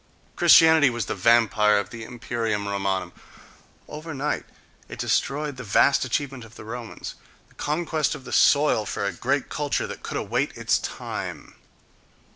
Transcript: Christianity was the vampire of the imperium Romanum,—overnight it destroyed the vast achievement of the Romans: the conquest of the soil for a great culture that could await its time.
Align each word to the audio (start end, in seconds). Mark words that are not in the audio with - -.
Christianity 0.35 0.89
was 0.89 1.05
the 1.05 1.13
vampire 1.13 1.77
of 1.77 1.91
the 1.91 2.03
imperium 2.03 2.67
Romanum,—overnight 2.67 4.45
it 4.89 4.97
destroyed 4.97 5.57
the 5.57 5.63
vast 5.63 6.03
achievement 6.03 6.43
of 6.43 6.55
the 6.55 6.65
Romans: 6.65 7.13
the 7.49 7.53
conquest 7.53 8.15
of 8.15 8.25
the 8.25 8.33
soil 8.33 8.87
for 8.87 9.05
a 9.05 9.11
great 9.13 9.47
culture 9.49 9.85
that 9.85 10.01
could 10.01 10.17
await 10.17 10.57
its 10.57 10.79
time. 10.79 11.53